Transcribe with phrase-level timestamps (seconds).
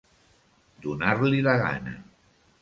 [0.85, 1.95] Donar-li la gana.